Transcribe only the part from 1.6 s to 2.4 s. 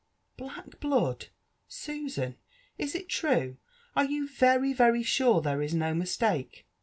Susanf?